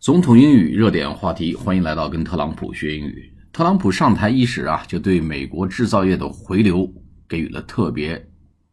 [0.00, 3.30] 总统英语热点话题，欢迎来到跟特朗普学英语。
[3.52, 6.90] 特朗普上台伊始啊，就对美国制造业的回流
[7.28, 8.26] 给予了特别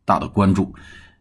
[0.05, 0.73] 大的关注，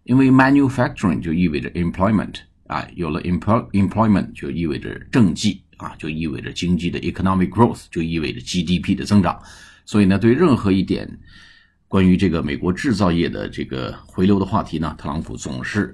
[0.05, 2.37] 因为 manufacturing 就意味着 employment
[2.69, 9.37] 啊，有了 employ employment 就意味着政绩啊，就意味着经济的 economic growth，就意味着 GDP 的增长。
[9.85, 11.19] 所以呢，对任何一点
[11.89, 15.93] 关于这个美国制造业的这个回流的话题呢，特朗普总是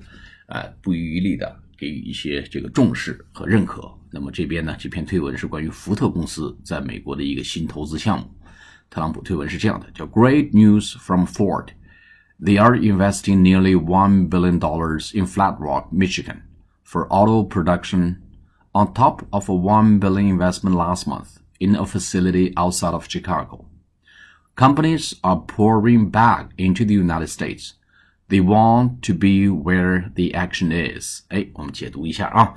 [0.49, 1.62] 呃不遗余力的。
[1.82, 3.92] 给予一些这个重视和认可。
[4.10, 8.26] 那么这边呢，这篇推文是关于福特公司在美国的一个新投资项目。
[8.90, 11.68] 特朗普推文是这样的，叫 “Great news from Ford.
[12.40, 16.44] They are investing nearly one billion dollars in Flat Rock, Michigan,
[16.86, 18.18] for auto production,
[18.72, 23.66] on top of a one billion investment last month in a facility outside of Chicago.
[24.56, 27.74] Companies are pouring back into the United States.”
[28.32, 31.22] They want to be where the action is。
[31.30, 32.54] 哎，我们解读一下啊，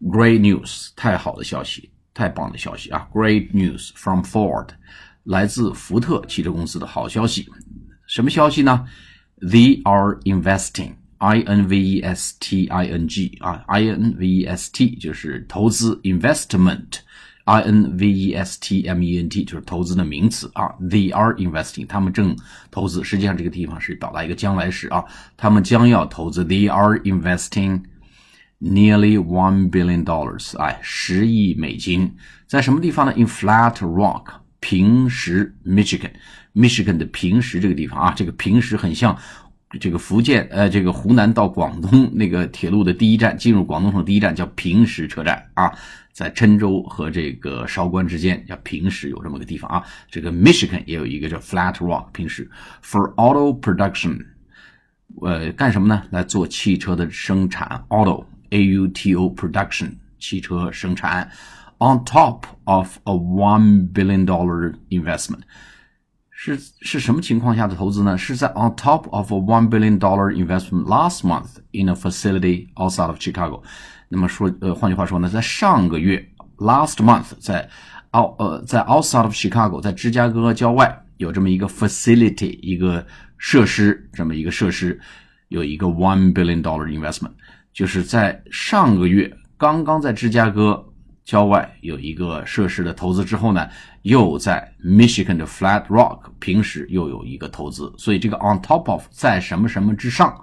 [0.00, 3.08] Great news，太好的消息，太棒的消息啊！
[3.12, 4.70] Great news from Ford，
[5.22, 7.46] 来自福特汽车公司的好消息。
[8.06, 8.86] 什么消息呢？
[9.40, 14.72] They are investing，I N V E S T I N G 啊，I N V E S
[14.72, 16.98] T 就是投资，investment。
[17.47, 22.35] I N V E S T M E N T 就是投资的名词啊，They are investing，他们正
[22.69, 23.01] 投资。
[23.05, 25.01] 实际上这个地方是表达一个将来时啊，
[25.37, 26.43] 他们将要投资。
[26.43, 27.83] They are investing
[28.59, 32.11] nearly one billion dollars，哎，十亿美金，
[32.47, 34.25] 在什么地方呢？In Flat Rock，
[34.59, 39.17] 平石，Michigan，Michigan 的平石这个地方啊，这个平石很像
[39.79, 45.71] 这个福建呃，这个湖南到广东那个铁路的第一站，进入广东省第一站叫平石车站啊。
[46.13, 49.83] 在郴州和这个韶关之间，叫平时有这么个地方啊。
[50.09, 52.49] 这个 Michigan 也有一个叫 Flat Rock 平时
[52.83, 54.25] for auto production，
[55.21, 56.03] 呃，干什么呢？
[56.09, 61.29] 来做汽车的生产，auto A U T O production 汽车生产。
[61.79, 65.41] On top of a one billion dollar investment，
[66.39, 68.15] 是是什么情况下的投资呢？
[68.15, 73.17] 是在 on top of a one billion dollar investment last month in a facility outside of
[73.17, 73.63] Chicago。
[74.07, 76.23] 那么说，呃，换句话说呢，在上个月
[76.57, 77.67] last month，在
[78.15, 83.03] out 呃在 outside of Chicago，在芝加哥郊外有这么一个 facility，一个
[83.39, 85.01] 设施，这么一个设施
[85.47, 87.31] 有一个 one billion dollar investment，
[87.73, 90.86] 就是在上个月刚刚在芝加哥
[91.27, 93.69] 郊外有一个设施的投资之后呢，
[94.03, 100.33] 又在 Michigan 的 Flat Rock 平时又有一个投资，所以这个 on top of 在什么什么之上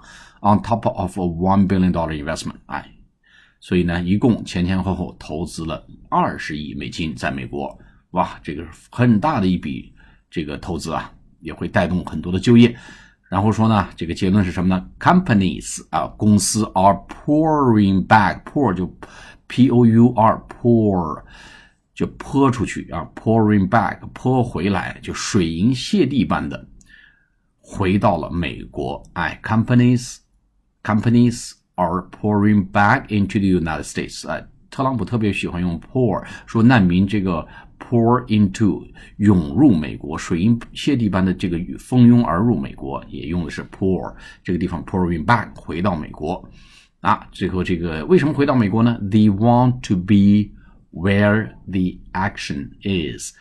[0.41, 2.87] ，on top of a one billion dollar investment，哎。
[3.59, 7.75] 所以呢，一共前前后后投资了二十亿美金在美国，
[8.11, 9.91] 哇，这个很大的一笔
[10.29, 12.77] 这个投资啊，也会带动很多的就业。
[13.27, 18.85] 然后说呢，这个结论是什么呢？Companies 啊，公司 are pouring back，pour 就
[19.47, 21.23] P O U R pour
[21.93, 26.67] 就泼出去啊，pouring back 泼回来，就水银泻地般的
[27.59, 29.03] 回到了美国。
[29.13, 31.53] 哎，companies，companies。
[31.77, 34.25] are pouring back into the United States。
[34.29, 37.45] 哎，特朗普特别喜欢用 pour，说难民这个
[37.77, 46.49] pour into 涌入美国，水银泻地般的这个蜂拥而入美国，也用的是 pour 这个地方 pouring back 回到美国。
[47.05, 50.49] 啊，最后这个为什么回到美国呢？They want to be
[50.91, 53.31] where the action is。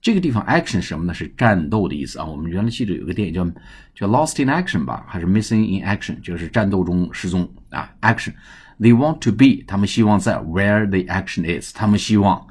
[0.00, 1.12] 这个地方 action 什么呢？
[1.12, 2.24] 是战斗的意思啊。
[2.24, 3.44] 我们原来记得有个电影叫
[3.92, 7.92] 叫 Lost in Action 吧，还是 Missing in Action，就是战斗中失踪啊。
[8.02, 8.34] Action
[8.78, 12.46] they want to be，他们希望在 where the action is，他们希望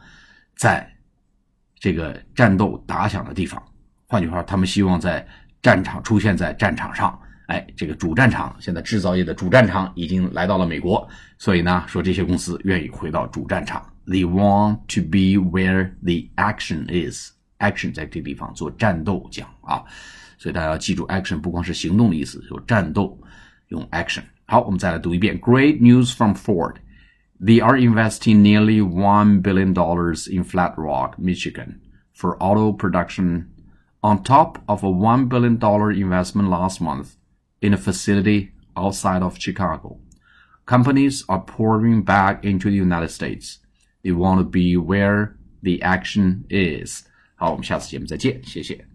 [0.58, 0.86] 在
[1.80, 3.64] 这个战斗打响的地方。
[4.06, 5.26] 换句话，他们希望在
[5.62, 7.18] 战场出现在战场上。
[7.51, 13.85] 哎，这个主战场现在制造业的主战场已经来到了美国，所以呢，说这些公司愿意回到主战场。
[14.07, 19.83] They want to be where the action is。action 在这个地方做战斗讲啊，
[20.39, 23.19] 所以大家要记住，action 不光是行动的意思，有战斗
[23.69, 24.23] 用 action。
[24.45, 26.75] 好，我们再来读一遍：Great news from Ford.
[27.41, 31.81] They are investing nearly one billion dollars in Flat Rock, Michigan,
[32.15, 33.47] for auto production,
[34.01, 37.17] on top of a one billion dollar investment last month
[37.61, 39.99] in a facility outside of Chicago.
[40.67, 43.61] Companies are pouring back into the United States.
[44.03, 47.05] They want to be where the action is.
[47.37, 48.90] 好，我们下次节目再见，谢谢。